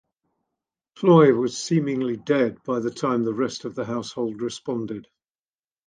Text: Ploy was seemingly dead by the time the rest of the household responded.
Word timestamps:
Ploy 0.95 1.31
was 1.35 1.55
seemingly 1.59 2.17
dead 2.17 2.63
by 2.63 2.79
the 2.79 2.89
time 2.89 3.23
the 3.23 3.35
rest 3.35 3.65
of 3.65 3.75
the 3.75 3.85
household 3.85 4.41
responded. 4.41 5.07